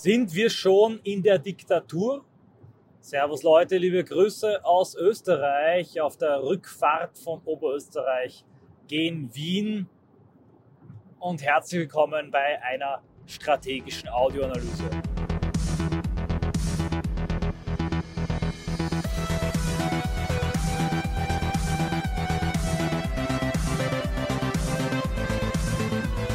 Sind 0.00 0.32
wir 0.32 0.48
schon 0.48 1.00
in 1.02 1.24
der 1.24 1.40
Diktatur? 1.40 2.24
Servus 3.00 3.42
Leute, 3.42 3.78
liebe 3.78 4.04
Grüße 4.04 4.64
aus 4.64 4.94
Österreich 4.94 6.00
auf 6.00 6.16
der 6.16 6.40
Rückfahrt 6.40 7.18
von 7.18 7.40
Oberösterreich 7.44 8.44
gen 8.86 9.34
Wien 9.34 9.88
und 11.18 11.42
herzlich 11.42 11.80
willkommen 11.80 12.30
bei 12.30 12.62
einer 12.62 13.02
strategischen 13.26 14.08
Audioanalyse. 14.08 14.88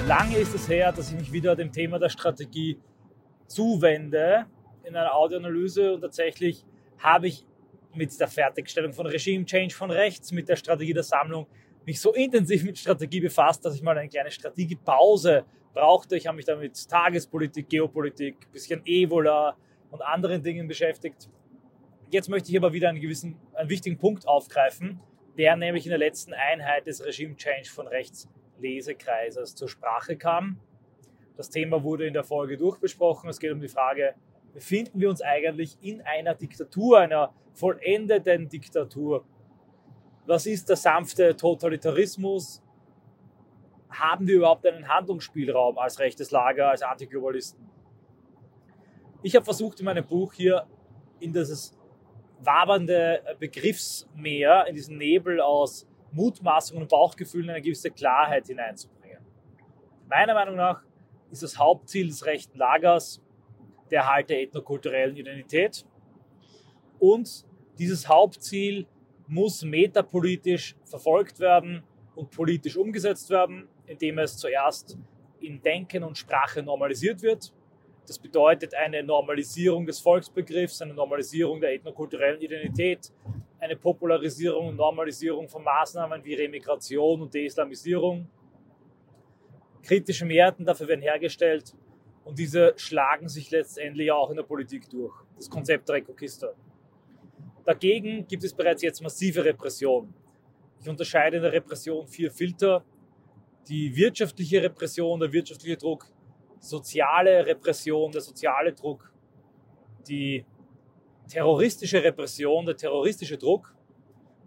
Lange 0.06 0.36
ist 0.36 0.54
es 0.54 0.68
her, 0.68 0.92
dass 0.92 1.14
ich 1.14 1.18
mich 1.18 1.32
wieder 1.32 1.56
dem 1.56 1.72
Thema 1.72 1.98
der 1.98 2.10
Strategie 2.10 2.78
zuwende 3.54 4.46
in 4.84 4.96
einer 4.96 5.16
Audioanalyse 5.16 5.94
und 5.94 6.02
tatsächlich 6.02 6.66
habe 6.98 7.28
ich 7.28 7.46
mit 7.94 8.20
der 8.20 8.28
Fertigstellung 8.28 8.94
von 8.94 9.06
Regime 9.06 9.46
Change 9.46 9.74
von 9.74 9.92
rechts, 9.92 10.32
mit 10.32 10.50
der 10.50 10.56
Strategie 10.56 10.94
der 10.94 11.04
Sammlung 11.04 11.48
mich 11.86 12.00
so 12.00 12.14
intensiv 12.14 12.64
mit 12.64 12.78
Strategie 12.78 13.20
befasst, 13.20 13.64
dass 13.66 13.76
ich 13.76 13.82
mal 13.82 13.98
eine 13.98 14.10
kleine 14.10 14.32
Strategiepause 14.32 15.46
brauchte. 15.74 16.16
Ich 16.16 16.28
habe 16.28 16.38
mich 16.38 16.46
dann 16.46 16.60
mit 16.60 16.90
Tagespolitik, 16.90 17.70
Geopolitik, 17.70 18.52
bisschen 18.52 18.82
Evola 18.86 19.58
und 19.92 20.02
anderen 20.02 20.42
Dingen 20.42 20.68
beschäftigt. 20.68 21.30
Jetzt 22.10 22.30
möchte 22.30 22.52
ich 22.52 22.58
aber 22.58 22.74
wieder 22.74 22.90
einen 22.90 23.02
gewissen, 23.02 23.38
einen 23.54 23.70
wichtigen 23.70 23.98
Punkt 23.98 24.28
aufgreifen, 24.28 25.00
der 25.38 25.56
nämlich 25.56 25.86
in 25.86 25.90
der 25.90 26.00
letzten 26.00 26.34
Einheit 26.34 26.88
des 26.88 27.04
Regime 27.04 27.36
Change 27.36 27.70
von 27.70 27.88
rechts 27.88 28.30
Lesekreises 28.60 29.56
zur 29.56 29.68
Sprache 29.68 30.16
kam. 30.16 30.60
Das 31.36 31.50
Thema 31.50 31.84
wurde 31.84 32.06
in 32.06 32.14
der 32.14 32.24
Folge 32.24 32.58
durchbesprochen. 32.58 33.30
Es 33.30 33.40
geht 33.40 33.52
um 33.52 33.60
die 33.60 33.68
Frage, 33.68 34.14
befinden 34.54 35.00
wir 35.00 35.10
uns 35.10 35.22
eigentlich 35.22 35.78
in 35.82 36.02
einer 36.02 36.36
Diktatur, 36.36 37.00
einer 37.00 37.34
vollendeten 37.54 38.50
Diktatur? 38.50 39.26
Was 40.26 40.46
ist 40.46 40.70
der 40.70 40.76
sanfte 40.76 41.36
Totalitarismus? 41.36 42.62
Haben 43.90 44.28
wir 44.28 44.36
überhaupt 44.36 44.66
einen 44.66 44.88
Handlungsspielraum 44.88 45.78
als 45.78 46.00
rechtes 46.00 46.32
Lager, 46.32 46.70
als 46.70 46.82
Antiglobalisten? 46.82 47.70
Ich 49.22 49.36
habe 49.36 49.46
versucht, 49.46 49.80
in 49.80 49.86
meinem 49.86 50.06
Buch 50.06 50.34
hier 50.34 50.68
in 51.20 51.32
dieses 51.32 51.78
wabernde 52.40 53.24
Begriffsmeer, 53.40 54.66
in 54.68 54.76
diesen 54.76 54.98
Nebel 54.98 55.40
aus 55.40 55.88
Mutmaßungen 56.12 56.84
und 56.84 56.90
Bauchgefühlen 56.90 57.50
eine 57.50 57.62
gewisse 57.62 57.90
Klarheit 57.90 58.48
hineinzubringen. 58.48 59.26
Meiner 60.08 60.34
Meinung 60.34 60.56
nach 60.56 60.84
ist 61.34 61.44
das 61.44 61.58
Hauptziel 61.58 62.08
des 62.08 62.26
rechten 62.26 62.58
Lagers 62.58 63.22
der 63.90 64.02
Erhalt 64.02 64.30
der 64.30 64.42
ethnokulturellen 64.42 65.18
Identität. 65.18 65.86
Und 67.00 67.46
dieses 67.80 68.08
Hauptziel 68.08 68.86
muss 69.28 69.64
metapolitisch 69.64 70.76
verfolgt 70.86 71.40
werden 71.40 71.84
und 72.16 72.30
politisch 72.30 72.78
umgesetzt 72.78 73.32
werden, 73.32 73.68
indem 73.88 74.20
es 74.20 74.38
zuerst 74.38 74.98
in 75.40 75.62
Denken 75.62 76.04
und 76.04 76.18
Sprache 76.18 76.62
normalisiert 76.62 77.22
wird. 77.24 77.52
Das 78.06 78.20
bedeutet 78.20 78.76
eine 78.76 79.02
Normalisierung 79.02 79.86
des 79.88 80.00
Volksbegriffs, 80.00 80.82
eine 80.82 80.94
Normalisierung 80.94 81.60
der 81.60 81.74
ethnokulturellen 81.74 82.42
Identität, 82.42 83.12
eine 83.60 83.76
Popularisierung 83.76 84.68
und 84.68 84.76
Normalisierung 84.76 85.48
von 85.50 85.64
Maßnahmen 85.64 86.24
wie 86.24 86.36
Remigration 86.36 87.24
und 87.24 87.34
Deislamisierung, 87.34 88.30
kritische 89.84 90.26
Mehrheiten 90.26 90.66
dafür 90.66 90.88
werden 90.88 91.02
hergestellt 91.02 91.76
und 92.24 92.40
diese 92.40 92.74
schlagen 92.78 93.28
sich 93.28 93.52
letztendlich 93.52 94.12
auch 94.12 94.30
in 94.30 94.38
der 94.38 94.44
Politik 94.44 94.90
durch. 94.90 95.14
Das 95.36 95.50
Konzept 95.50 95.90
der 95.90 95.96
Reconquista. 95.96 96.54
Dagegen 97.66 98.26
gibt 98.28 98.44
es 98.44 98.54
bereits 98.54 98.82
jetzt 98.82 99.02
massive 99.02 99.44
Repression. 99.44 100.14
Ich 100.80 100.90
unterscheide 100.90 101.38
in 101.38 101.44
der 101.44 101.54
Repression 101.54 102.08
vier 102.08 102.32
Filter. 102.32 102.84
Die 103.68 103.96
wirtschaftliche 103.96 104.62
Repression, 104.62 105.20
der 105.20 105.32
wirtschaftliche 105.32 105.78
Druck, 105.78 106.08
soziale 106.60 107.46
Repression, 107.46 108.12
der 108.12 108.22
soziale 108.22 108.74
Druck, 108.74 109.14
die 110.08 110.46
terroristische 111.30 112.04
Repression, 112.04 112.66
der 112.66 112.76
terroristische 112.76 113.38
Druck 113.38 113.74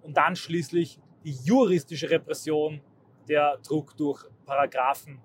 und 0.03 0.17
dann 0.17 0.37
schließlich 0.37 1.01
die 1.25 1.37
juristische 1.45 2.11
Repression, 2.11 2.81
der 3.29 3.59
Druck 3.67 3.97
durch 3.97 4.25
Paragraphen 4.45 5.21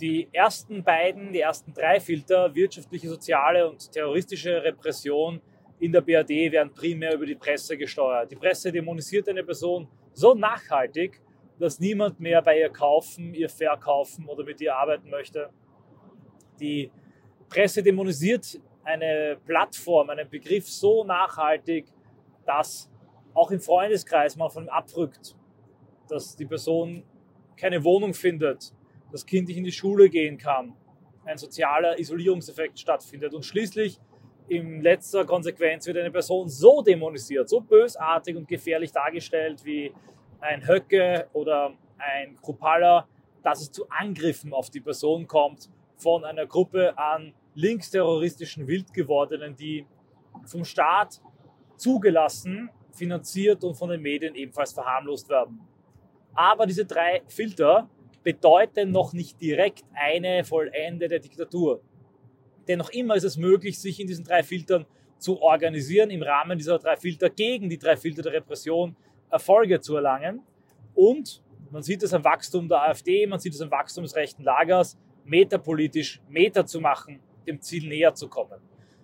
die 0.00 0.28
ersten 0.32 0.82
beiden, 0.82 1.32
die 1.32 1.40
ersten 1.40 1.72
drei 1.72 2.00
Filter, 2.00 2.54
wirtschaftliche, 2.54 3.08
soziale 3.08 3.68
und 3.68 3.92
terroristische 3.92 4.62
Repression 4.62 5.40
in 5.78 5.92
der 5.92 6.00
BRD, 6.00 6.52
werden 6.52 6.72
primär 6.72 7.14
über 7.14 7.26
die 7.26 7.34
Presse 7.34 7.76
gesteuert. 7.76 8.30
Die 8.30 8.36
Presse 8.36 8.72
dämonisiert 8.72 9.28
eine 9.28 9.44
Person 9.44 9.88
so 10.12 10.34
nachhaltig, 10.34 11.20
dass 11.58 11.78
niemand 11.78 12.18
mehr 12.20 12.42
bei 12.42 12.58
ihr 12.58 12.70
kaufen, 12.70 13.34
ihr 13.34 13.48
verkaufen 13.48 14.26
oder 14.26 14.44
mit 14.44 14.60
ihr 14.60 14.74
arbeiten 14.74 15.10
möchte. 15.10 15.50
Die 16.58 16.90
Presse 17.48 17.82
dämonisiert 17.82 18.60
eine 18.84 19.38
Plattform, 19.44 20.10
einen 20.10 20.28
Begriff 20.28 20.68
so 20.68 21.04
nachhaltig, 21.04 21.86
dass 22.44 22.90
auch 23.34 23.50
im 23.50 23.60
Freundeskreis 23.60 24.36
man 24.36 24.50
von 24.50 24.64
ihm 24.64 24.68
abrückt, 24.68 25.36
dass 26.08 26.36
die 26.36 26.46
Person 26.46 27.04
keine 27.56 27.84
Wohnung 27.84 28.12
findet, 28.14 28.74
das 29.12 29.26
Kind 29.26 29.48
nicht 29.48 29.58
in 29.58 29.64
die 29.64 29.72
Schule 29.72 30.08
gehen 30.08 30.38
kann, 30.38 30.74
ein 31.24 31.38
sozialer 31.38 31.98
Isolierungseffekt 31.98 32.78
stattfindet 32.78 33.34
und 33.34 33.44
schließlich 33.44 34.00
in 34.48 34.80
letzter 34.82 35.24
Konsequenz 35.24 35.86
wird 35.86 35.98
eine 35.98 36.10
Person 36.10 36.48
so 36.48 36.82
dämonisiert, 36.82 37.48
so 37.48 37.60
bösartig 37.60 38.36
und 38.36 38.48
gefährlich 38.48 38.92
dargestellt 38.92 39.64
wie 39.64 39.92
ein 40.40 40.66
Höcke 40.66 41.28
oder 41.32 41.74
ein 41.98 42.36
Kruppalla, 42.42 43.06
dass 43.42 43.62
es 43.62 43.70
zu 43.70 43.88
Angriffen 43.88 44.52
auf 44.52 44.70
die 44.70 44.80
Person 44.80 45.26
kommt 45.26 45.70
von 45.96 46.24
einer 46.24 46.46
Gruppe 46.46 46.98
an 46.98 47.32
linksterroristischen 47.54 48.66
Wildgewordenen, 48.66 49.54
die 49.54 49.86
vom 50.44 50.64
Staat 50.64 51.20
zugelassen, 51.76 52.70
finanziert 52.92 53.64
und 53.64 53.74
von 53.74 53.90
den 53.90 54.02
Medien 54.02 54.34
ebenfalls 54.34 54.72
verharmlost 54.72 55.28
werden. 55.28 55.60
Aber 56.34 56.66
diese 56.66 56.84
drei 56.84 57.22
Filter 57.26 57.88
bedeuten 58.22 58.90
noch 58.90 59.12
nicht 59.12 59.40
direkt 59.40 59.84
eine 59.94 60.44
vollendete 60.44 61.20
Diktatur. 61.20 61.82
Denn 62.68 62.78
noch 62.78 62.90
immer 62.90 63.16
ist 63.16 63.24
es 63.24 63.36
möglich, 63.36 63.78
sich 63.80 64.00
in 64.00 64.06
diesen 64.06 64.24
drei 64.24 64.42
Filtern 64.42 64.86
zu 65.18 65.40
organisieren, 65.40 66.10
im 66.10 66.22
Rahmen 66.22 66.58
dieser 66.58 66.78
drei 66.78 66.96
Filter 66.96 67.30
gegen 67.30 67.68
die 67.68 67.78
drei 67.78 67.96
Filter 67.96 68.22
der 68.22 68.32
Repression 68.32 68.96
Erfolge 69.30 69.80
zu 69.80 69.96
erlangen. 69.96 70.42
Und 70.94 71.42
man 71.70 71.82
sieht 71.82 72.02
es 72.02 72.12
am 72.12 72.22
Wachstum 72.22 72.68
der 72.68 72.82
AfD, 72.82 73.26
man 73.26 73.38
sieht 73.38 73.54
es 73.54 73.60
am 73.60 73.70
Wachstum 73.70 74.04
des 74.04 74.14
rechten 74.14 74.42
Lagers, 74.42 74.98
metapolitisch 75.24 76.20
Meta 76.28 76.66
zu 76.66 76.80
machen, 76.80 77.20
dem 77.46 77.60
Ziel 77.60 77.88
näher 77.88 78.14
zu 78.14 78.28
kommen. 78.28 78.60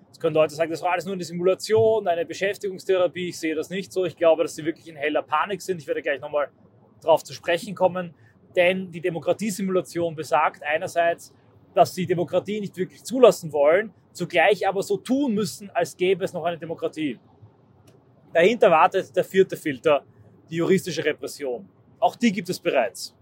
Jetzt 0.07 0.21
können 0.21 0.35
Leute 0.35 0.55
sagen, 0.55 0.71
das 0.71 0.83
war 0.83 0.93
alles 0.93 1.05
nur 1.05 1.15
eine 1.15 1.25
Simulation, 1.25 2.07
eine 2.09 2.27
Beschäftigungstherapie. 2.27 3.29
Ich 3.29 3.39
sehe 3.39 3.55
das 3.55 3.71
nicht 3.71 3.93
so. 3.93 4.05
Ich 4.05 4.17
glaube, 4.17 4.43
dass 4.43 4.55
sie 4.55 4.65
wirklich 4.65 4.89
in 4.89 4.97
heller 4.97 5.23
Panik 5.23 5.63
sind. 5.63 5.81
Ich 5.81 5.87
werde 5.87 6.03
gleich 6.03 6.21
nochmal 6.21 6.51
darauf 7.01 7.23
zu 7.25 7.33
sprechen 7.33 7.75
kommen. 7.75 8.15
Denn 8.59 8.91
die 8.91 9.01
Demokratiesimulation 9.01 10.17
besagt 10.17 10.65
einerseits, 10.65 11.33
dass 11.75 11.95
sie 11.95 12.07
Demokratie 12.07 12.61
nicht 12.61 12.77
wirklich 12.77 13.05
zulassen 13.05 13.53
wollen, 13.53 13.95
zugleich 14.13 14.67
aber 14.67 14.83
so 14.83 14.97
tun 14.97 15.33
müssen, 15.33 15.71
als 15.71 15.97
gäbe 15.97 16.25
es 16.25 16.33
noch 16.33 16.45
eine 16.45 16.59
Demokratie. 16.59 17.21
Dahinter 18.33 18.69
wartet 18.69 19.15
der 19.15 19.23
vierte 19.23 19.57
Filter, 19.57 20.05
die 20.51 20.57
juristische 20.57 21.05
Repression. 21.05 21.69
Auch 22.01 22.17
die 22.17 22.33
gibt 22.33 22.49
es 22.49 22.59
bereits. 22.59 23.15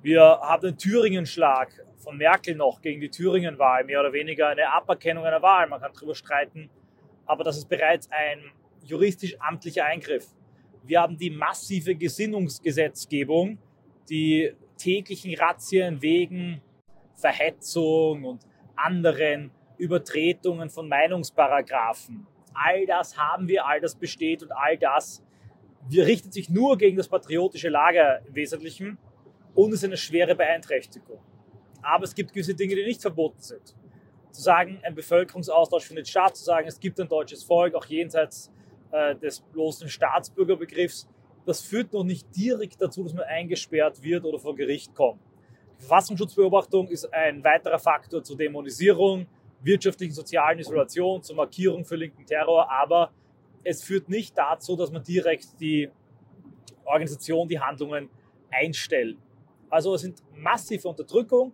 Wir 0.00 0.22
haben 0.22 0.62
den 0.62 0.78
Thüringen-Schlag 0.78 1.68
von 1.98 2.16
Merkel 2.16 2.54
noch 2.54 2.80
gegen 2.80 3.02
die 3.02 3.10
Thüringen-Wahl, 3.10 3.84
mehr 3.84 4.00
oder 4.00 4.14
weniger 4.14 4.48
eine 4.48 4.72
Aberkennung 4.72 5.26
einer 5.26 5.42
Wahl. 5.42 5.68
Man 5.68 5.82
kann 5.82 5.92
darüber 5.94 6.14
streiten, 6.14 6.70
aber 7.26 7.44
das 7.44 7.58
ist 7.58 7.68
bereits 7.68 8.10
ein 8.10 8.38
juristisch-amtlicher 8.84 9.84
Eingriff. 9.84 10.28
Wir 10.82 11.02
haben 11.02 11.18
die 11.18 11.28
massive 11.28 11.94
Gesinnungsgesetzgebung, 11.94 13.58
die 14.08 14.54
täglichen 14.82 15.34
Razzien 15.38 16.02
wegen 16.02 16.60
Verhetzung 17.14 18.24
und 18.24 18.40
anderen 18.74 19.52
Übertretungen 19.78 20.70
von 20.70 20.88
Meinungsparagraphen. 20.88 22.26
All 22.54 22.84
das 22.86 23.16
haben 23.16 23.48
wir, 23.48 23.64
all 23.66 23.80
das 23.80 23.94
besteht 23.94 24.42
und 24.42 24.52
all 24.52 24.76
das 24.76 25.22
richtet 25.90 26.32
sich 26.32 26.48
nur 26.48 26.76
gegen 26.78 26.96
das 26.96 27.08
patriotische 27.08 27.68
Lager 27.68 28.24
im 28.26 28.34
Wesentlichen 28.34 28.98
und 29.54 29.72
ist 29.72 29.84
eine 29.84 29.96
schwere 29.96 30.34
Beeinträchtigung. 30.34 31.20
Aber 31.82 32.04
es 32.04 32.14
gibt 32.14 32.32
gewisse 32.32 32.54
Dinge, 32.54 32.74
die 32.74 32.84
nicht 32.84 33.00
verboten 33.00 33.40
sind. 33.40 33.74
Zu 34.30 34.42
sagen, 34.42 34.80
ein 34.82 34.94
Bevölkerungsaustausch 34.94 35.84
findet 35.84 36.08
statt, 36.08 36.36
zu 36.36 36.44
sagen, 36.44 36.66
es 36.66 36.78
gibt 36.78 37.00
ein 37.00 37.08
deutsches 37.08 37.42
Volk, 37.42 37.74
auch 37.74 37.84
jenseits 37.86 38.50
äh, 38.90 39.14
des 39.16 39.40
bloßen 39.40 39.88
Staatsbürgerbegriffs, 39.88 41.08
das 41.46 41.60
führt 41.60 41.92
noch 41.92 42.04
nicht 42.04 42.26
direkt 42.36 42.80
dazu, 42.80 43.02
dass 43.02 43.14
man 43.14 43.24
eingesperrt 43.24 44.02
wird 44.02 44.24
oder 44.24 44.38
vor 44.38 44.54
Gericht 44.54 44.94
kommt. 44.94 45.20
Die 45.78 45.82
Verfassungsschutzbeobachtung 45.82 46.88
ist 46.88 47.12
ein 47.12 47.42
weiterer 47.42 47.78
Faktor 47.78 48.22
zur 48.22 48.36
Dämonisierung 48.36 49.26
wirtschaftlichen, 49.62 50.12
sozialen 50.12 50.58
Isolation, 50.58 51.22
zur 51.22 51.36
Markierung 51.36 51.84
für 51.84 51.96
linken 51.96 52.26
Terror, 52.26 52.70
aber 52.70 53.12
es 53.64 53.82
führt 53.82 54.08
nicht 54.08 54.36
dazu, 54.36 54.76
dass 54.76 54.90
man 54.90 55.02
direkt 55.02 55.60
die 55.60 55.88
Organisation, 56.84 57.48
die 57.48 57.60
Handlungen 57.60 58.08
einstellt. 58.50 59.16
Also 59.70 59.94
es 59.94 60.02
sind 60.02 60.22
massive 60.34 60.88
Unterdrückung, 60.88 61.52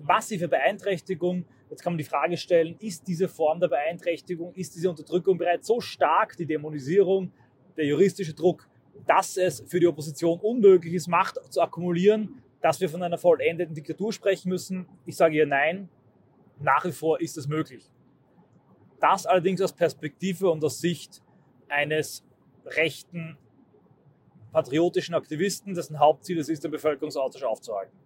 massive 0.00 0.48
Beeinträchtigung. 0.48 1.44
Jetzt 1.68 1.82
kann 1.82 1.94
man 1.94 1.98
die 1.98 2.04
Frage 2.04 2.36
stellen, 2.36 2.76
ist 2.78 3.06
diese 3.06 3.28
Form 3.28 3.60
der 3.60 3.68
Beeinträchtigung, 3.68 4.54
ist 4.54 4.74
diese 4.74 4.88
Unterdrückung 4.90 5.36
bereits 5.36 5.66
so 5.66 5.80
stark, 5.80 6.36
die 6.36 6.46
Dämonisierung, 6.46 7.32
der 7.76 7.86
juristische 7.86 8.34
Druck, 8.34 8.68
dass 9.06 9.36
es 9.36 9.64
für 9.66 9.80
die 9.80 9.86
Opposition 9.86 10.38
unmöglich 10.40 10.94
ist, 10.94 11.08
Macht 11.08 11.38
zu 11.50 11.60
akkumulieren, 11.60 12.42
dass 12.60 12.80
wir 12.80 12.88
von 12.88 13.02
einer 13.02 13.18
vollendeten 13.18 13.74
Diktatur 13.74 14.12
sprechen 14.12 14.48
müssen? 14.48 14.86
Ich 15.04 15.16
sage 15.16 15.34
hier 15.34 15.46
nein, 15.46 15.88
nach 16.60 16.84
wie 16.84 16.92
vor 16.92 17.20
ist 17.20 17.36
es 17.36 17.48
möglich. 17.48 17.90
Das 19.00 19.26
allerdings 19.26 19.60
aus 19.60 19.72
Perspektive 19.72 20.48
und 20.48 20.64
aus 20.64 20.80
Sicht 20.80 21.22
eines 21.68 22.24
rechten, 22.64 23.36
patriotischen 24.52 25.14
Aktivisten, 25.14 25.74
dessen 25.74 25.98
Hauptziel 25.98 26.38
es 26.38 26.48
ist, 26.48 26.62
den 26.62 26.70
Bevölkerungsaustausch 26.70 27.42
aufzuhalten. 27.42 27.96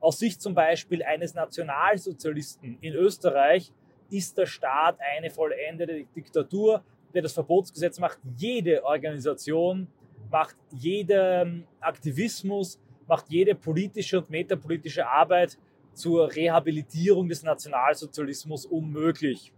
Aus 0.00 0.18
Sicht 0.18 0.40
zum 0.40 0.54
Beispiel 0.54 1.02
eines 1.02 1.34
Nationalsozialisten 1.34 2.78
in 2.80 2.94
Österreich 2.94 3.72
ist 4.10 4.38
der 4.38 4.46
Staat 4.46 4.98
eine 5.16 5.30
vollendete 5.30 6.04
Diktatur, 6.14 6.84
der 7.12 7.22
das 7.22 7.32
Verbotsgesetz 7.32 7.98
macht. 7.98 8.18
Jede 8.36 8.84
Organisation 8.84 9.88
macht 10.30 10.56
jeden 10.70 11.66
Aktivismus, 11.80 12.80
macht 13.06 13.28
jede 13.28 13.54
politische 13.54 14.18
und 14.18 14.30
metapolitische 14.30 15.06
Arbeit 15.06 15.58
zur 15.94 16.34
Rehabilitierung 16.34 17.28
des 17.28 17.42
Nationalsozialismus 17.42 18.66
unmöglich. 18.66 19.52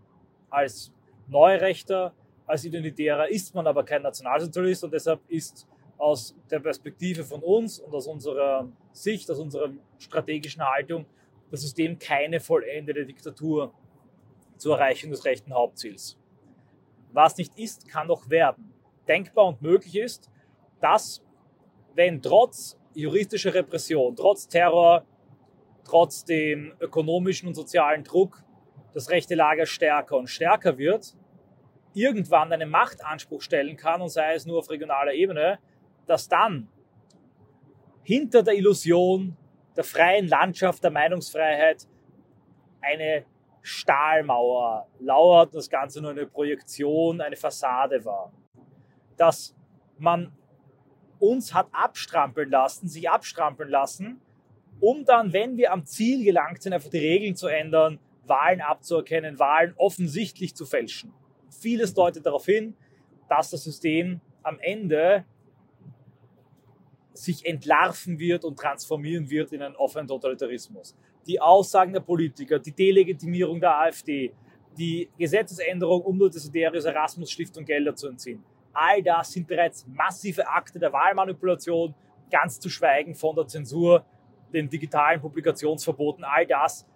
Als 0.50 0.92
Neurechter, 1.26 2.12
als 2.46 2.64
Identitärer 2.64 3.28
ist 3.28 3.54
man 3.54 3.66
aber 3.66 3.84
kein 3.84 4.02
Nationalsozialist 4.02 4.84
und 4.84 4.92
deshalb 4.92 5.20
ist 5.28 5.66
aus 5.98 6.34
der 6.50 6.60
Perspektive 6.60 7.24
von 7.24 7.42
uns 7.42 7.80
und 7.80 7.92
aus 7.92 8.06
unserer 8.06 8.68
Sicht, 8.92 9.30
aus 9.30 9.38
unserer 9.38 9.70
strategischen 9.98 10.62
Haltung, 10.62 11.06
das 11.50 11.62
System 11.62 11.98
keine 11.98 12.40
vollendete 12.40 13.04
Diktatur 13.04 13.72
zur 14.56 14.76
Erreichung 14.78 15.10
des 15.10 15.24
rechten 15.24 15.52
Hauptziels. 15.52 16.16
Was 17.12 17.36
nicht 17.36 17.58
ist, 17.58 17.88
kann 17.88 18.06
noch 18.06 18.30
werden. 18.30 18.72
Denkbar 19.06 19.46
und 19.46 19.62
möglich 19.62 19.96
ist, 19.96 20.30
dass, 20.80 21.22
wenn 21.94 22.22
trotz 22.22 22.78
juristischer 22.94 23.54
Repression, 23.54 24.16
trotz 24.16 24.48
Terror, 24.48 25.04
trotz 25.84 26.24
dem 26.24 26.74
ökonomischen 26.80 27.48
und 27.48 27.54
sozialen 27.54 28.04
Druck 28.04 28.42
das 28.94 29.10
rechte 29.10 29.34
Lager 29.34 29.66
stärker 29.66 30.16
und 30.16 30.28
stärker 30.28 30.78
wird, 30.78 31.14
irgendwann 31.94 32.52
einen 32.52 32.70
Machtanspruch 32.70 33.42
stellen 33.42 33.76
kann, 33.76 34.00
und 34.00 34.08
sei 34.08 34.34
es 34.34 34.46
nur 34.46 34.58
auf 34.58 34.70
regionaler 34.70 35.12
Ebene, 35.12 35.58
dass 36.06 36.28
dann 36.28 36.68
hinter 38.02 38.42
der 38.42 38.54
Illusion 38.54 39.36
der 39.76 39.84
freien 39.84 40.26
Landschaft 40.26 40.82
der 40.82 40.90
Meinungsfreiheit 40.90 41.86
eine 42.80 43.24
Stahlmauer 43.62 44.88
lauert 44.98 45.48
und 45.48 45.56
das 45.56 45.68
Ganze 45.68 46.00
nur 46.00 46.12
eine 46.12 46.26
Projektion, 46.26 47.20
eine 47.20 47.36
Fassade 47.36 48.04
war. 48.04 48.32
Dass 49.16 49.54
man 49.98 50.32
uns 51.18 51.54
hat 51.54 51.68
abstrampeln 51.72 52.50
lassen, 52.50 52.88
sich 52.88 53.08
abstrampeln 53.08 53.70
lassen, 53.70 54.20
um 54.80 55.04
dann, 55.04 55.32
wenn 55.32 55.56
wir 55.56 55.72
am 55.72 55.84
Ziel 55.84 56.24
gelangt 56.24 56.62
sind, 56.62 56.72
einfach 56.72 56.90
die 56.90 56.98
Regeln 56.98 57.34
zu 57.34 57.48
ändern, 57.48 57.98
Wahlen 58.26 58.60
abzuerkennen, 58.60 59.38
Wahlen 59.38 59.74
offensichtlich 59.76 60.54
zu 60.54 60.66
fälschen. 60.66 61.12
Vieles 61.50 61.94
deutet 61.94 62.26
darauf 62.26 62.44
hin, 62.44 62.76
dass 63.28 63.50
das 63.50 63.64
System 63.64 64.20
am 64.42 64.58
Ende 64.60 65.24
sich 67.12 67.44
entlarven 67.44 68.18
wird 68.18 68.44
und 68.44 68.58
transformieren 68.58 69.28
wird 69.28 69.52
in 69.52 69.62
einen 69.62 69.76
offenen 69.76 70.06
Totalitarismus. 70.06 70.94
Die 71.26 71.40
Aussagen 71.40 71.92
der 71.92 72.00
Politiker, 72.00 72.58
die 72.58 72.72
Delegitimierung 72.72 73.60
der 73.60 73.76
AfD, 73.76 74.32
die 74.78 75.08
Gesetzesänderung, 75.18 76.02
um 76.02 76.16
nur 76.16 76.30
das 76.30 76.46
Iderius 76.46 76.84
Erasmus 76.84 77.30
Stiftung 77.30 77.64
Gelder 77.64 77.94
zu 77.94 78.08
entziehen. 78.08 78.42
All 78.72 79.02
das 79.02 79.32
sind 79.32 79.46
bereits 79.46 79.86
massive 79.86 80.46
Akte 80.46 80.78
der 80.78 80.92
Wahlmanipulation, 80.92 81.94
ganz 82.30 82.60
zu 82.60 82.68
schweigen 82.68 83.14
von 83.14 83.34
der 83.34 83.46
Zensur, 83.46 84.04
den 84.52 84.68
digitalen 84.68 85.20
Publikationsverboten. 85.20 86.24
All 86.24 86.46
das 86.46 86.86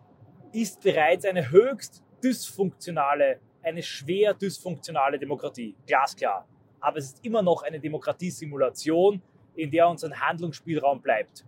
ist 0.53 0.83
bereits 0.83 1.25
eine 1.25 1.51
höchst 1.51 2.03
dysfunktionale, 2.23 3.41
eine 3.63 3.83
schwer 3.83 4.35
dysfunktionale 4.35 5.19
Demokratie. 5.19 5.75
Glasklar. 5.87 6.47
Aber 6.81 6.99
es 6.99 7.07
ist 7.07 7.25
immer 7.25 7.43
noch 7.43 7.63
eine 7.63 7.81
Demokratiesimulation, 7.81 9.23
in 9.55 9.71
der 9.71 9.89
uns 9.89 10.05
ein 10.05 10.19
Handlungsspielraum 10.21 11.01
bleibt. 11.01 11.45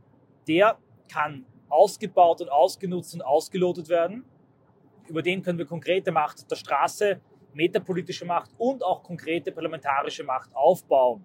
Der 0.47 0.79
kann 1.11 1.45
ausgebaut 1.69 2.41
und 2.41 2.51
ausgenutzt 2.51 3.15
und 3.15 3.23
ausgelotet 3.23 3.89
werden. 3.89 4.25
Über 5.09 5.23
den 5.23 5.43
können 5.43 5.59
wir 5.59 5.67
konkrete 5.67 6.13
Macht 6.13 6.51
der 6.51 6.57
Straße, 6.57 7.21
metapolitische 7.55 8.25
Macht 8.25 8.51
und 8.59 8.83
auch 8.83 9.03
konkrete 9.03 9.53
parlamentarische 9.53 10.25
Macht 10.25 10.55
aufbauen. 10.55 11.25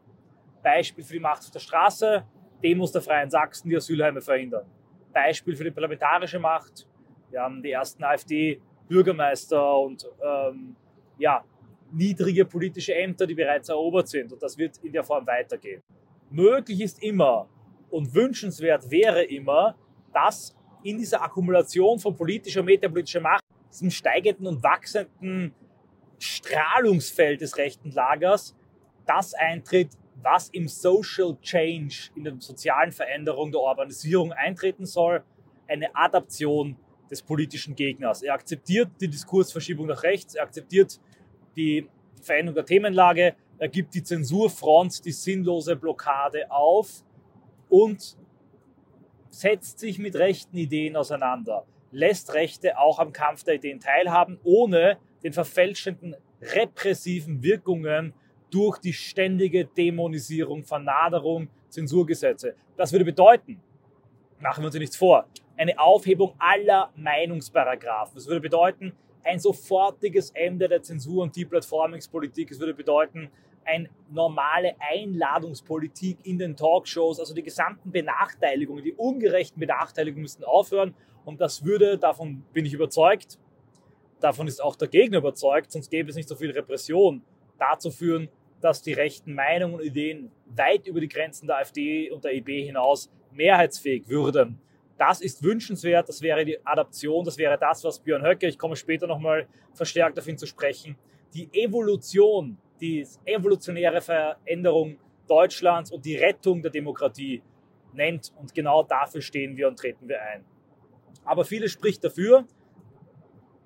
Beispiel 0.62 1.04
für 1.04 1.14
die 1.14 1.20
Macht 1.20 1.44
auf 1.44 1.52
der 1.52 1.60
Straße, 1.60 2.24
Demos 2.64 2.92
der 2.92 3.02
Freien 3.02 3.30
Sachsen, 3.30 3.70
die 3.70 3.78
Asylheime 3.78 4.22
verhindern. 4.22 4.66
Beispiel 5.14 5.56
für 5.56 5.64
die 5.64 5.72
parlamentarische 5.72 6.40
Macht, 6.40 6.88
wir 7.30 7.42
haben 7.42 7.62
die 7.62 7.72
ersten 7.72 8.04
AfD-Bürgermeister 8.04 9.78
und 9.80 10.06
ähm, 10.24 10.76
ja, 11.18 11.44
niedrige 11.92 12.46
politische 12.46 12.96
Ämter, 12.96 13.28
die 13.28 13.36
bereits 13.36 13.70
erobert 13.70 14.08
sind. 14.08 14.32
Und 14.32 14.42
das 14.42 14.58
wird 14.58 14.78
in 14.84 14.92
der 14.92 15.04
Form 15.04 15.26
weitergehen. 15.28 15.82
Möglich 16.30 16.82
ist 16.82 17.02
immer 17.04 17.48
und 17.90 18.14
wünschenswert 18.14 18.90
wäre 18.90 19.24
immer, 19.24 19.76
dass 20.14 20.56
in 20.84 20.98
dieser 20.98 21.22
Akkumulation 21.22 22.00
von 22.00 22.16
politischer 22.16 22.62
und 22.62 22.68
metapolitischer 22.68 23.22
Macht, 23.22 23.44
diesem 23.72 23.92
steigenden 23.92 24.48
und 24.48 24.64
wachsenden 24.64 25.54
Strahlungsfeld 26.20 27.42
des 27.42 27.58
rechten 27.58 27.92
Lagers, 27.92 28.56
das 29.06 29.34
eintritt, 29.34 29.90
was 30.22 30.50
im 30.50 30.68
Social 30.68 31.38
Change, 31.42 32.12
in 32.16 32.26
der 32.26 32.36
sozialen 32.40 32.92
Veränderung 32.92 33.52
der 33.52 33.62
Urbanisierung 33.62 34.34
eintreten 34.34 34.86
soll, 34.86 35.24
eine 35.68 35.96
Adaption 35.96 36.76
des 37.10 37.22
politischen 37.22 37.76
Gegners. 37.76 38.22
Er 38.22 38.34
akzeptiert 38.34 38.90
die 39.00 39.08
Diskursverschiebung 39.08 39.88
nach 39.88 40.04
rechts, 40.04 40.36
er 40.36 40.44
akzeptiert 40.44 41.00
die 41.56 41.88
Veränderung 42.22 42.56
der 42.56 42.66
Themenlage, 42.66 43.36
er 43.58 43.68
gibt 43.68 43.94
die 43.94 44.04
Zensurfront, 44.04 45.04
die 45.06 45.12
sinnlose 45.12 45.76
Blockade 45.76 46.50
auf 46.52 47.04
und 47.70 48.18
setzt 49.30 49.80
sich 49.80 50.00
mit 50.00 50.16
rechten 50.16 50.58
Ideen 50.58 50.96
auseinander, 50.96 51.66
lässt 51.92 52.34
Rechte 52.34 52.78
auch 52.78 53.00
am 53.00 53.12
Kampf 53.14 53.44
der 53.44 53.56
Ideen 53.56 53.80
teilhaben, 53.80 54.40
ohne 54.44 54.98
den 55.24 55.34
verfälschenden 55.34 56.16
repressiven 56.42 57.44
Wirkungen 57.44 58.14
durch 58.50 58.78
die 58.80 58.94
ständige 58.94 59.66
Dämonisierung, 59.66 60.64
Vernaderung, 60.64 61.50
Zensurgesetze. 61.70 62.56
Das 62.78 62.92
würde 62.92 63.06
bedeuten, 63.06 63.62
machen 64.40 64.64
wir 64.64 64.68
uns 64.68 64.76
nichts 64.76 64.96
vor, 64.96 65.28
eine 65.58 65.78
Aufhebung 65.78 66.34
aller 66.40 66.92
Meinungsparagraphen. 66.96 68.16
Das 68.16 68.28
würde 68.28 68.42
bedeuten, 68.42 68.94
ein 69.24 69.40
sofortiges 69.40 70.32
Ende 70.32 70.68
der 70.68 70.82
Zensur- 70.82 71.24
und 71.24 71.36
Deplatformingspolitik. 71.36 72.52
Es 72.52 72.60
würde 72.60 72.74
bedeuten, 72.74 73.30
eine 73.66 73.90
normale 74.10 74.76
Einladungspolitik 74.80 76.18
in 76.24 76.40
den 76.40 76.56
Talkshows. 76.56 77.20
Also 77.20 77.34
die 77.36 77.44
gesamten 77.44 77.92
Benachteiligungen, 77.92 78.84
die 78.84 78.94
ungerechten 78.94 79.60
Benachteiligungen 79.60 80.24
müssten 80.24 80.44
aufhören. 80.44 80.96
Und 81.26 81.42
das 81.42 81.64
würde, 81.64 81.98
davon 81.98 82.44
bin 82.54 82.66
ich 82.66 82.74
überzeugt, 82.74 83.38
davon 84.20 84.48
ist 84.48 84.62
auch 84.62 84.76
der 84.76 84.88
Gegner 84.88 85.20
überzeugt, 85.20 85.72
sonst 85.72 85.90
gäbe 85.90 86.10
es 86.10 86.16
nicht 86.16 86.30
so 86.30 86.36
viel 86.36 86.52
Repression, 86.52 87.22
dazu 87.58 87.92
führen, 87.92 88.30
dass 88.62 88.82
die 88.82 88.94
rechten 88.94 89.34
Meinungen 89.34 89.76
und 89.76 89.84
Ideen 89.84 90.32
weit 90.56 90.88
über 90.88 91.00
die 91.00 91.08
Grenzen 91.08 91.48
der 91.48 91.58
AfD 91.58 92.12
und 92.12 92.24
der 92.24 92.34
EB 92.34 92.66
hinaus 92.66 93.10
mehrheitsfähig 93.32 94.08
würden. 94.08 94.60
Das 94.98 95.22
ist 95.22 95.44
wünschenswert, 95.44 96.10
das 96.10 96.22
wäre 96.22 96.44
die 96.44 96.66
Adaption, 96.66 97.24
das 97.24 97.38
wäre 97.38 97.58
das, 97.58 97.84
was 97.86 98.00
Björn 98.00 98.26
Höcke, 98.26 98.48
ich 98.48 98.58
komme 98.58 98.76
später 98.76 99.08
nochmal 99.08 99.48
verstärkt 99.74 100.20
auf 100.20 100.28
ihn 100.28 100.38
zu 100.38 100.46
sprechen, 100.46 100.98
die 101.34 101.48
Evolution, 101.54 102.58
die 102.82 103.08
evolutionäre 103.26 104.02
Veränderung 104.02 104.98
Deutschlands 105.30 105.92
und 105.92 106.04
die 106.04 106.18
Rettung 106.18 106.62
der 106.62 106.72
Demokratie 106.72 107.42
nennt. 107.94 108.34
Und 108.38 108.54
genau 108.54 108.84
dafür 108.84 109.22
stehen 109.22 109.56
wir 109.56 109.68
und 109.68 109.78
treten 109.78 110.10
wir 110.10 110.22
ein. 110.22 110.44
Aber 111.24 111.46
vieles 111.46 111.72
spricht 111.72 112.04
dafür, 112.04 112.46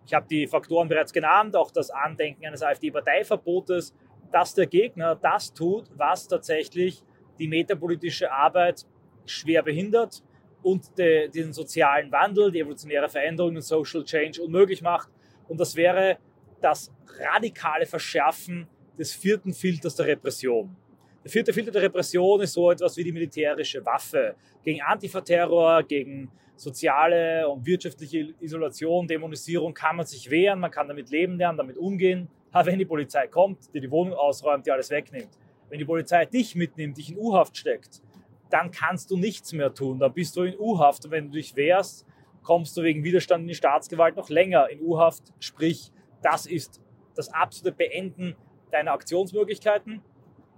ich 0.05 0.13
habe 0.13 0.27
die 0.29 0.48
Faktoren 0.48 0.88
bereits 0.88 1.13
genannt, 1.13 1.55
auch 1.55 1.72
das 1.72 1.89
Andenken 1.89 2.45
eines 2.45 2.62
AfD-Parteiverbotes, 2.62 3.93
dass 4.31 4.53
der 4.53 4.67
Gegner 4.67 5.15
das 5.15 5.53
tut, 5.53 5.86
was 5.95 6.27
tatsächlich 6.27 7.03
die 7.39 7.48
metapolitische 7.48 8.31
Arbeit 8.31 8.86
schwer 9.25 9.63
behindert, 9.63 10.24
und 10.63 10.98
de, 10.98 11.27
den 11.27 11.53
sozialen 11.53 12.12
Wandel, 12.12 12.51
die 12.51 12.62
evolutionäre 12.62 13.10
Veränderung 13.10 13.55
und 13.55 13.62
Social 13.62 14.03
Change 14.03 14.41
unmöglich 14.41 14.81
macht. 14.81 15.10
Und 15.48 15.60
das 15.60 15.75
wäre 15.75 16.17
das 16.62 16.91
radikale 17.19 17.86
Verschärfen 17.86 18.67
des 18.98 19.13
vierten 19.13 19.53
Filters 19.53 19.95
der 19.95 20.07
Repression. 20.07 20.75
Der 21.24 21.31
vierte 21.31 21.53
Filter 21.53 21.72
der 21.72 21.83
Repression 21.83 22.41
ist 22.41 22.53
so 22.53 22.72
etwas 22.72 22.98
wie 22.98 23.03
die 23.03 23.12
militärische 23.12 23.86
Waffe 23.86 24.36
gegen 24.63 24.81
Antifa-Terror, 24.81 25.83
gegen 25.83 26.31
soziale 26.55 27.48
und 27.48 27.65
wirtschaftliche 27.65 28.33
Isolation, 28.39 29.07
Dämonisierung 29.07 29.74
kann 29.74 29.95
man 29.98 30.05
sich 30.05 30.29
wehren, 30.29 30.60
man 30.60 30.72
kann 30.72 30.88
damit 30.88 31.10
leben 31.10 31.38
lernen, 31.38 31.57
damit 31.57 31.77
umgehen. 31.77 32.29
Aber 32.51 32.67
wenn 32.67 32.79
die 32.79 32.86
Polizei 32.86 33.27
kommt, 33.27 33.74
dir 33.74 33.81
die 33.81 33.89
Wohnung 33.89 34.13
ausräumt, 34.13 34.65
dir 34.65 34.74
alles 34.74 34.89
wegnimmt, 34.91 35.29
wenn 35.69 35.79
die 35.79 35.86
Polizei 35.86 36.25
dich 36.25 36.55
mitnimmt, 36.55 36.98
dich 36.98 37.12
in 37.12 37.17
U-Haft 37.17 37.57
steckt, 37.57 38.01
dann 38.50 38.69
kannst 38.69 39.10
du 39.10 39.17
nichts 39.17 39.51
mehr 39.53 39.74
tun. 39.74 39.98
Dann 39.98 40.13
bist 40.13 40.36
du 40.36 40.43
in 40.43 40.57
U-Haft. 40.60 41.05
Und 41.05 41.12
wenn 41.12 41.25
du 41.25 41.31
dich 41.31 41.55
wehrst, 41.55 42.05
kommst 42.43 42.77
du 42.77 42.83
wegen 42.83 43.03
Widerstand 43.03 43.41
in 43.41 43.48
die 43.48 43.55
Staatsgewalt 43.55 44.15
noch 44.15 44.29
länger 44.29 44.69
in 44.69 44.81
U-Haft. 44.81 45.24
Sprich, 45.39 45.91
das 46.22 46.45
ist 46.45 46.79
das 47.15 47.29
absolute 47.29 47.75
Beenden 47.75 48.36
deiner 48.72 48.91
Aktionsmöglichkeiten 48.91 50.01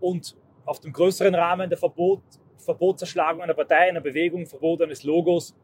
und 0.02 0.36
auf 0.66 0.80
dem 0.80 0.92
größeren 0.92 1.36
Rahmen 1.36 1.70
der 1.70 1.78
Verbot, 1.78 2.22
Verbotserschlagung 2.58 3.42
einer 3.42 3.54
Partei, 3.54 3.90
einer 3.90 4.02
Bewegung, 4.02 4.46
Verbot 4.46 4.82
eines 4.82 5.04
Logos 5.04 5.56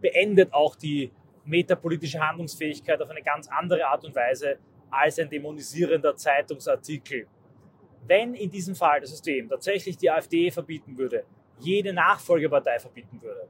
beendet 0.00 0.52
auch 0.52 0.76
die 0.76 1.10
metapolitische 1.44 2.20
Handlungsfähigkeit 2.20 3.00
auf 3.00 3.10
eine 3.10 3.22
ganz 3.22 3.48
andere 3.48 3.86
Art 3.86 4.04
und 4.04 4.14
Weise 4.14 4.58
als 4.90 5.18
ein 5.18 5.28
dämonisierender 5.28 6.16
Zeitungsartikel. 6.16 7.26
Wenn 8.06 8.34
in 8.34 8.50
diesem 8.50 8.74
Fall 8.74 9.00
das 9.00 9.10
System 9.10 9.48
tatsächlich 9.48 9.96
die 9.96 10.10
AfD 10.10 10.50
verbieten 10.50 10.96
würde, 10.96 11.24
jede 11.60 11.92
Nachfolgepartei 11.92 12.78
verbieten 12.78 13.20
würde, 13.20 13.48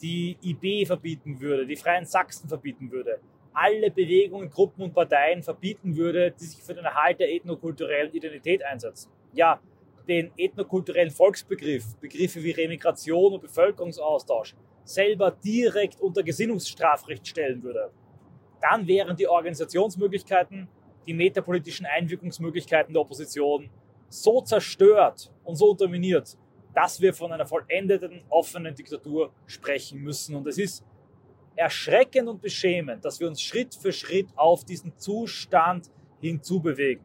die 0.00 0.36
IB 0.42 0.86
verbieten 0.86 1.40
würde, 1.40 1.66
die 1.66 1.76
Freien 1.76 2.04
Sachsen 2.04 2.48
verbieten 2.48 2.90
würde, 2.90 3.20
alle 3.52 3.90
Bewegungen, 3.90 4.50
Gruppen 4.50 4.82
und 4.82 4.94
Parteien 4.94 5.42
verbieten 5.42 5.96
würde, 5.96 6.32
die 6.32 6.44
sich 6.44 6.62
für 6.62 6.74
den 6.74 6.84
Erhalt 6.84 7.20
der 7.20 7.32
ethnokulturellen 7.32 8.12
Identität 8.12 8.64
einsetzen. 8.64 9.10
Ja, 9.32 9.60
den 10.08 10.32
ethnokulturellen 10.36 11.10
Volksbegriff, 11.10 11.96
Begriffe 12.00 12.42
wie 12.42 12.50
Remigration 12.50 13.34
und 13.34 13.40
Bevölkerungsaustausch, 13.40 14.54
selber 14.84 15.30
direkt 15.30 16.00
unter 16.00 16.22
Gesinnungsstrafrecht 16.22 17.26
stellen 17.26 17.62
würde, 17.62 17.90
dann 18.60 18.86
wären 18.86 19.16
die 19.16 19.28
Organisationsmöglichkeiten, 19.28 20.68
die 21.06 21.14
metapolitischen 21.14 21.86
Einwirkungsmöglichkeiten 21.86 22.94
der 22.94 23.02
Opposition 23.02 23.70
so 24.08 24.40
zerstört 24.40 25.32
und 25.44 25.56
so 25.56 25.70
unterminiert, 25.70 26.38
dass 26.74 27.00
wir 27.00 27.14
von 27.14 27.32
einer 27.32 27.46
vollendeten, 27.46 28.22
offenen 28.28 28.74
Diktatur 28.74 29.32
sprechen 29.46 30.00
müssen. 30.00 30.34
Und 30.34 30.46
es 30.46 30.58
ist 30.58 30.84
erschreckend 31.56 32.28
und 32.28 32.40
beschämend, 32.40 33.04
dass 33.04 33.20
wir 33.20 33.28
uns 33.28 33.40
Schritt 33.40 33.74
für 33.74 33.92
Schritt 33.92 34.28
auf 34.36 34.64
diesen 34.64 34.96
Zustand 34.96 35.90
hinzubewegen. 36.20 37.04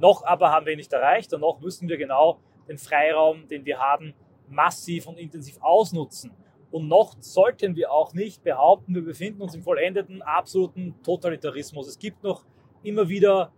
Noch 0.00 0.24
aber 0.24 0.50
haben 0.50 0.66
wir 0.66 0.72
ihn 0.72 0.78
nicht 0.78 0.92
erreicht 0.92 1.32
und 1.34 1.40
noch 1.40 1.60
müssen 1.60 1.88
wir 1.88 1.96
genau 1.96 2.40
den 2.68 2.78
Freiraum, 2.78 3.46
den 3.46 3.64
wir 3.64 3.78
haben, 3.78 4.14
massiv 4.48 5.06
und 5.06 5.18
intensiv 5.18 5.58
ausnutzen. 5.60 6.32
Und 6.74 6.88
noch 6.88 7.14
sollten 7.20 7.76
wir 7.76 7.92
auch 7.92 8.14
nicht 8.14 8.42
behaupten, 8.42 8.96
wir 8.96 9.04
befinden 9.04 9.42
uns 9.42 9.54
im 9.54 9.62
vollendeten, 9.62 10.22
absoluten 10.22 11.00
Totalitarismus. 11.04 11.86
Es 11.86 12.00
gibt 12.00 12.24
noch 12.24 12.44
immer 12.82 13.08
wieder 13.08 13.52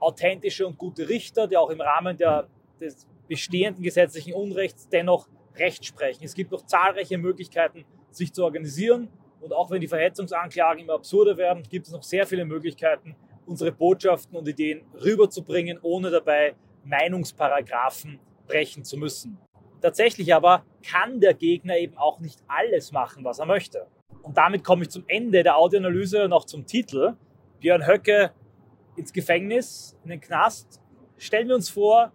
authentische 0.00 0.66
und 0.66 0.76
gute 0.76 1.08
Richter, 1.08 1.46
die 1.46 1.56
auch 1.56 1.70
im 1.70 1.80
Rahmen 1.80 2.16
der, 2.16 2.48
des 2.80 3.06
bestehenden 3.28 3.84
gesetzlichen 3.84 4.34
Unrechts 4.34 4.88
dennoch 4.88 5.28
Recht 5.54 5.86
sprechen. 5.86 6.24
Es 6.24 6.34
gibt 6.34 6.50
noch 6.50 6.66
zahlreiche 6.66 7.18
Möglichkeiten, 7.18 7.84
sich 8.10 8.32
zu 8.32 8.42
organisieren 8.42 9.10
und 9.40 9.52
auch 9.52 9.70
wenn 9.70 9.80
die 9.80 9.86
Verhetzungsanklagen 9.86 10.82
immer 10.82 10.94
absurder 10.94 11.36
werden, 11.36 11.62
gibt 11.70 11.86
es 11.86 11.92
noch 11.92 12.02
sehr 12.02 12.26
viele 12.26 12.44
Möglichkeiten, 12.44 13.14
unsere 13.46 13.70
Botschaften 13.70 14.36
und 14.36 14.48
Ideen 14.48 14.82
rüberzubringen, 15.04 15.78
ohne 15.82 16.10
dabei 16.10 16.56
Meinungsparagraphen 16.82 18.18
brechen 18.48 18.82
zu 18.82 18.96
müssen. 18.96 19.38
Tatsächlich 19.80 20.34
aber 20.34 20.64
kann 20.88 21.20
der 21.20 21.34
Gegner 21.34 21.76
eben 21.76 21.96
auch 21.96 22.20
nicht 22.20 22.40
alles 22.48 22.92
machen, 22.92 23.24
was 23.24 23.38
er 23.38 23.46
möchte. 23.46 23.86
Und 24.22 24.36
damit 24.36 24.64
komme 24.64 24.82
ich 24.82 24.90
zum 24.90 25.04
Ende 25.06 25.42
der 25.42 25.56
Audioanalyse 25.56 26.24
und 26.24 26.32
auch 26.32 26.44
zum 26.44 26.66
Titel. 26.66 27.14
Björn 27.60 27.86
Höcke 27.86 28.32
ins 28.96 29.12
Gefängnis, 29.12 29.96
in 30.04 30.10
den 30.10 30.20
Knast. 30.20 30.80
Stellen 31.18 31.48
wir 31.48 31.54
uns 31.54 31.70
vor, 31.70 32.12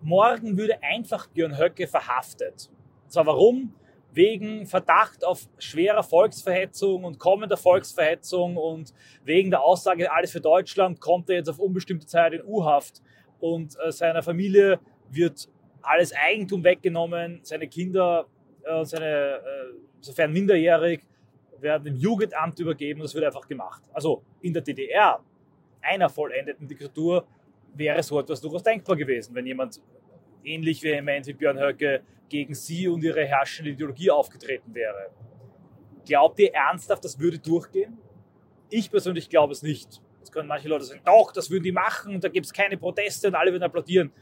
morgen 0.00 0.56
würde 0.56 0.82
einfach 0.82 1.28
Björn 1.28 1.58
Höcke 1.58 1.86
verhaftet. 1.86 2.70
Und 3.04 3.12
zwar 3.12 3.26
warum? 3.26 3.74
wegen 4.12 4.66
Verdacht 4.66 5.24
auf 5.24 5.48
schwerer 5.58 6.02
Volksverhetzung 6.02 7.04
und 7.04 7.18
kommender 7.18 7.56
Volksverhetzung 7.56 8.56
und 8.56 8.92
wegen 9.24 9.50
der 9.50 9.62
Aussage, 9.62 10.12
alles 10.12 10.32
für 10.32 10.40
Deutschland, 10.40 11.00
kommt 11.00 11.30
er 11.30 11.36
jetzt 11.36 11.48
auf 11.48 11.58
unbestimmte 11.58 12.06
Zeit 12.06 12.34
in 12.34 12.44
U-Haft 12.44 13.02
und 13.40 13.76
äh, 13.80 13.90
seiner 13.90 14.22
Familie 14.22 14.80
wird 15.10 15.48
alles 15.82 16.12
Eigentum 16.14 16.64
weggenommen, 16.64 17.40
seine 17.42 17.68
Kinder, 17.68 18.26
äh, 18.64 18.84
seine, 18.84 19.36
äh, 19.36 19.40
sofern 20.00 20.32
minderjährig, 20.32 21.02
werden 21.60 21.84
dem 21.84 21.96
Jugendamt 21.96 22.58
übergeben 22.58 23.00
und 23.00 23.04
das 23.04 23.14
wird 23.14 23.24
einfach 23.24 23.46
gemacht. 23.46 23.82
Also 23.92 24.22
in 24.40 24.52
der 24.52 24.62
DDR, 24.62 25.20
einer 25.80 26.08
vollendeten 26.08 26.66
Diktatur, 26.66 27.26
wäre 27.74 28.02
so 28.02 28.20
etwas 28.20 28.40
durchaus 28.40 28.62
denkbar 28.62 28.96
gewesen, 28.96 29.34
wenn 29.34 29.46
jemand 29.46 29.80
ähnlich 30.44 30.82
vehement 30.82 31.26
wie 31.26 31.32
Björn 31.32 31.58
Höcke 31.58 32.02
gegen 32.28 32.54
sie 32.54 32.88
und 32.88 33.02
ihre 33.02 33.24
herrschende 33.24 33.70
Ideologie 33.70 34.10
aufgetreten 34.10 34.74
wäre. 34.74 35.10
Glaubt 36.04 36.38
ihr 36.40 36.52
ernsthaft, 36.52 37.04
das 37.04 37.18
würde 37.18 37.38
durchgehen? 37.38 37.96
Ich 38.70 38.90
persönlich 38.90 39.28
glaube 39.28 39.52
es 39.52 39.62
nicht. 39.62 40.00
Jetzt 40.18 40.32
können 40.32 40.48
manche 40.48 40.68
Leute 40.68 40.84
sagen, 40.84 41.02
doch, 41.04 41.32
das 41.32 41.50
würden 41.50 41.64
die 41.64 41.72
machen, 41.72 42.20
da 42.20 42.28
gibt 42.28 42.46
es 42.46 42.52
keine 42.52 42.76
Proteste 42.76 43.28
und 43.28 43.34
alle 43.34 43.52
würden 43.52 43.62
applaudieren. 43.62 44.12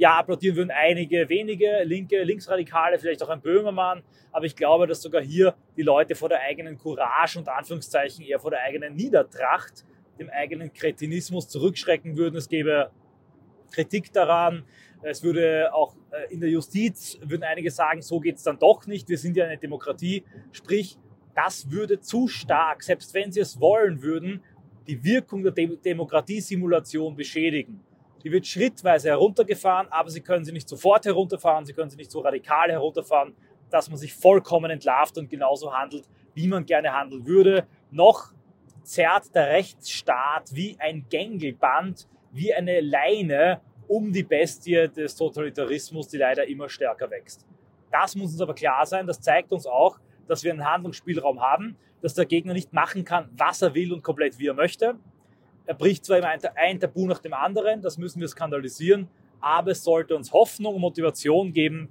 Ja, 0.00 0.16
applaudieren 0.16 0.56
würden 0.56 0.70
einige 0.70 1.28
wenige, 1.28 1.82
linke, 1.84 2.22
linksradikale, 2.22 2.98
vielleicht 2.98 3.22
auch 3.22 3.28
ein 3.28 3.42
Böhmermann, 3.42 4.02
aber 4.32 4.46
ich 4.46 4.56
glaube, 4.56 4.86
dass 4.86 5.02
sogar 5.02 5.20
hier 5.20 5.54
die 5.76 5.82
Leute 5.82 6.14
vor 6.14 6.30
der 6.30 6.40
eigenen 6.40 6.78
Courage 6.78 7.38
und 7.38 7.46
Anführungszeichen 7.46 8.24
eher 8.24 8.40
vor 8.40 8.50
der 8.50 8.62
eigenen 8.62 8.94
Niedertracht, 8.94 9.84
dem 10.18 10.30
eigenen 10.30 10.72
Kretinismus 10.72 11.50
zurückschrecken 11.50 12.16
würden. 12.16 12.36
Es 12.36 12.48
gäbe 12.48 12.90
Kritik 13.72 14.10
daran, 14.10 14.64
es 15.02 15.22
würde 15.22 15.68
auch 15.74 15.94
äh, 16.12 16.32
in 16.32 16.40
der 16.40 16.48
Justiz, 16.48 17.18
würden 17.22 17.42
einige 17.42 17.70
sagen, 17.70 18.00
so 18.00 18.20
geht 18.20 18.36
es 18.36 18.42
dann 18.42 18.58
doch 18.58 18.86
nicht, 18.86 19.06
wir 19.10 19.18
sind 19.18 19.36
ja 19.36 19.44
eine 19.44 19.58
Demokratie. 19.58 20.24
Sprich, 20.50 20.96
das 21.34 21.70
würde 21.70 22.00
zu 22.00 22.26
stark, 22.26 22.82
selbst 22.82 23.12
wenn 23.12 23.32
sie 23.32 23.40
es 23.40 23.60
wollen 23.60 24.00
würden, 24.00 24.42
die 24.86 25.04
Wirkung 25.04 25.42
der 25.42 25.52
Dem 25.52 25.78
Demokratiesimulation 25.82 27.14
beschädigen. 27.14 27.84
Die 28.22 28.30
wird 28.30 28.46
schrittweise 28.46 29.08
heruntergefahren, 29.08 29.88
aber 29.90 30.10
sie 30.10 30.20
können 30.20 30.44
sie 30.44 30.52
nicht 30.52 30.68
sofort 30.68 31.06
herunterfahren, 31.06 31.64
sie 31.64 31.72
können 31.72 31.90
sie 31.90 31.96
nicht 31.96 32.10
so 32.10 32.20
radikal 32.20 32.70
herunterfahren, 32.70 33.34
dass 33.70 33.88
man 33.88 33.98
sich 33.98 34.12
vollkommen 34.14 34.70
entlarvt 34.70 35.16
und 35.18 35.30
genauso 35.30 35.72
handelt, 35.72 36.08
wie 36.34 36.48
man 36.48 36.66
gerne 36.66 36.92
handeln 36.92 37.26
würde. 37.26 37.66
Noch 37.90 38.32
zerrt 38.82 39.34
der 39.34 39.48
Rechtsstaat 39.48 40.54
wie 40.54 40.76
ein 40.78 41.06
Gängelband, 41.08 42.08
wie 42.32 42.52
eine 42.52 42.80
Leine 42.80 43.60
um 43.88 44.12
die 44.12 44.22
Bestie 44.22 44.88
des 44.88 45.16
Totalitarismus, 45.16 46.08
die 46.08 46.18
leider 46.18 46.46
immer 46.46 46.68
stärker 46.68 47.10
wächst. 47.10 47.46
Das 47.90 48.14
muss 48.14 48.32
uns 48.32 48.40
aber 48.40 48.54
klar 48.54 48.86
sein. 48.86 49.06
Das 49.06 49.20
zeigt 49.20 49.52
uns 49.52 49.66
auch, 49.66 49.98
dass 50.28 50.44
wir 50.44 50.52
einen 50.52 50.64
Handlungsspielraum 50.64 51.40
haben, 51.40 51.76
dass 52.00 52.14
der 52.14 52.26
Gegner 52.26 52.52
nicht 52.52 52.72
machen 52.72 53.04
kann, 53.04 53.28
was 53.36 53.62
er 53.62 53.74
will 53.74 53.92
und 53.92 54.02
komplett 54.02 54.38
wie 54.38 54.46
er 54.46 54.54
möchte. 54.54 54.96
Er 55.70 55.74
bricht 55.74 56.04
zwar 56.04 56.18
immer 56.18 56.34
ein 56.56 56.80
Tabu 56.80 57.06
nach 57.06 57.20
dem 57.20 57.32
anderen, 57.32 57.80
das 57.80 57.96
müssen 57.96 58.20
wir 58.20 58.26
skandalisieren, 58.26 59.06
aber 59.40 59.70
es 59.70 59.84
sollte 59.84 60.16
uns 60.16 60.32
Hoffnung 60.32 60.74
und 60.74 60.80
Motivation 60.80 61.52
geben, 61.52 61.88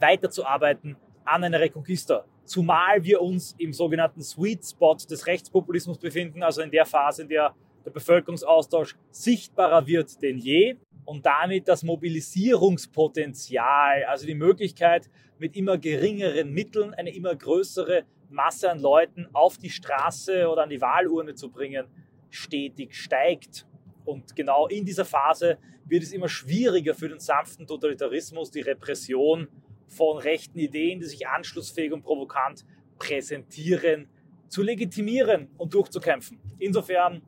weiterzuarbeiten 0.00 0.96
an 1.24 1.44
einer 1.44 1.60
Reconquista. 1.60 2.24
Zumal 2.44 3.04
wir 3.04 3.22
uns 3.22 3.54
im 3.58 3.72
sogenannten 3.72 4.22
Sweet 4.22 4.64
Spot 4.64 4.96
des 5.08 5.24
Rechtspopulismus 5.24 5.98
befinden, 5.98 6.42
also 6.42 6.62
in 6.62 6.72
der 6.72 6.84
Phase, 6.84 7.22
in 7.22 7.28
der 7.28 7.54
der 7.84 7.92
Bevölkerungsaustausch 7.92 8.96
sichtbarer 9.12 9.86
wird 9.86 10.20
denn 10.20 10.38
je 10.38 10.74
und 11.04 11.24
damit 11.24 11.68
das 11.68 11.84
Mobilisierungspotenzial, 11.84 14.02
also 14.08 14.26
die 14.26 14.34
Möglichkeit, 14.34 15.08
mit 15.38 15.54
immer 15.54 15.78
geringeren 15.78 16.52
Mitteln 16.52 16.92
eine 16.94 17.14
immer 17.14 17.36
größere 17.36 18.02
Masse 18.30 18.68
an 18.68 18.80
Leuten 18.80 19.28
auf 19.32 19.58
die 19.58 19.70
Straße 19.70 20.48
oder 20.48 20.64
an 20.64 20.70
die 20.70 20.80
Wahlurne 20.80 21.36
zu 21.36 21.50
bringen, 21.50 21.86
stetig 22.36 22.94
steigt. 22.94 23.66
Und 24.04 24.36
genau 24.36 24.66
in 24.66 24.84
dieser 24.84 25.04
Phase 25.04 25.58
wird 25.86 26.02
es 26.02 26.12
immer 26.12 26.28
schwieriger 26.28 26.94
für 26.94 27.08
den 27.08 27.20
sanften 27.20 27.66
Totalitarismus, 27.66 28.50
die 28.50 28.60
Repression 28.60 29.48
von 29.86 30.18
rechten 30.18 30.58
Ideen, 30.58 31.00
die 31.00 31.06
sich 31.06 31.26
anschlussfähig 31.26 31.92
und 31.92 32.02
provokant 32.02 32.64
präsentieren, 32.98 34.08
zu 34.48 34.62
legitimieren 34.62 35.48
und 35.58 35.74
durchzukämpfen. 35.74 36.38
Insofern 36.58 37.22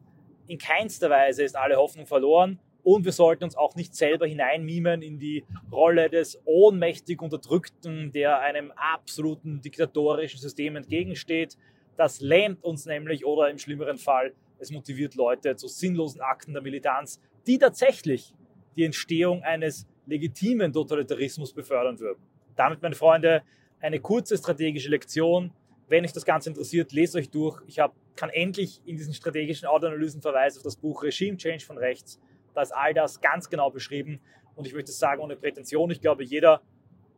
in 0.46 0.58
keinster 0.58 1.10
Weise 1.10 1.42
ist 1.42 1.56
alle 1.56 1.76
Hoffnung 1.76 2.06
verloren 2.06 2.60
und 2.82 3.04
wir 3.04 3.12
sollten 3.12 3.44
uns 3.44 3.56
auch 3.56 3.74
nicht 3.74 3.96
selber 3.96 4.26
hineinmimen 4.26 5.02
in 5.02 5.18
die 5.18 5.44
Rolle 5.72 6.08
des 6.08 6.40
ohnmächtig 6.44 7.20
Unterdrückten, 7.20 8.12
der 8.12 8.38
einem 8.38 8.70
absoluten 8.76 9.60
diktatorischen 9.60 10.38
System 10.38 10.76
entgegensteht. 10.76 11.56
Das 11.96 12.20
lähmt 12.20 12.62
uns 12.62 12.86
nämlich 12.86 13.26
oder 13.26 13.50
im 13.50 13.58
schlimmeren 13.58 13.98
Fall, 13.98 14.34
es 14.58 14.70
motiviert 14.70 15.14
Leute 15.14 15.56
zu 15.56 15.68
sinnlosen 15.68 16.20
Akten 16.20 16.52
der 16.52 16.62
Militanz, 16.62 17.20
die 17.46 17.58
tatsächlich 17.58 18.34
die 18.76 18.84
Entstehung 18.84 19.42
eines 19.42 19.86
legitimen 20.06 20.72
Totalitarismus 20.72 21.52
befördern 21.52 21.98
würden. 21.98 22.22
Damit, 22.54 22.82
meine 22.82 22.94
Freunde, 22.94 23.42
eine 23.80 24.00
kurze 24.00 24.36
strategische 24.36 24.88
Lektion. 24.88 25.52
Wenn 25.88 26.04
euch 26.04 26.12
das 26.12 26.24
Ganze 26.24 26.48
interessiert, 26.48 26.92
lest 26.92 27.14
euch 27.16 27.30
durch. 27.30 27.60
Ich 27.66 27.78
hab, 27.78 27.94
kann 28.16 28.30
endlich 28.30 28.80
in 28.84 28.96
diesen 28.96 29.14
strategischen 29.14 29.68
Audioanalysen 29.68 30.22
verweisen 30.22 30.58
auf 30.58 30.64
das 30.64 30.76
Buch 30.76 31.02
Regime 31.02 31.36
Change 31.36 31.64
von 31.64 31.78
rechts. 31.78 32.20
Da 32.54 32.62
ist 32.62 32.72
all 32.72 32.94
das 32.94 33.20
ganz 33.20 33.48
genau 33.50 33.70
beschrieben. 33.70 34.20
Und 34.54 34.66
ich 34.66 34.74
möchte 34.74 34.90
sagen, 34.90 35.20
ohne 35.20 35.36
Prätension, 35.36 35.90
ich 35.90 36.00
glaube, 36.00 36.24
jeder 36.24 36.62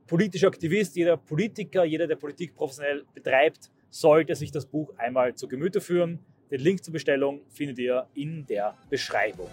politische 0.06 0.46
Aktivist, 0.48 0.96
jeder 0.96 1.16
Politiker, 1.16 1.84
jeder, 1.84 2.06
der 2.06 2.16
Politik 2.16 2.54
professionell 2.54 3.04
betreibt, 3.14 3.70
sollte 3.90 4.34
sich 4.34 4.50
das 4.50 4.66
Buch 4.66 4.92
einmal 4.96 5.34
zu 5.34 5.46
Gemüte 5.46 5.80
führen. 5.80 6.18
Den 6.50 6.60
Link 6.60 6.82
zur 6.82 6.92
Bestellung 6.92 7.40
findet 7.50 7.78
ihr 7.78 8.06
in 8.14 8.46
der 8.46 8.74
Beschreibung. 8.88 9.50